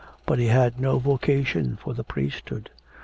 But 0.25 0.39
he 0.39 0.47
had 0.47 0.79
no 0.79 0.97
vocation 0.97 1.75
for 1.79 1.93
the 1.93 2.03
priesthood. 2.03 2.71